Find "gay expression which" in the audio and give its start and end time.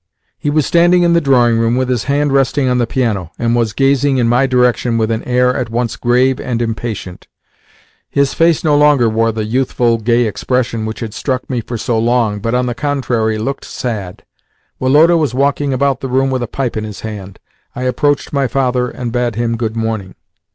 9.99-11.01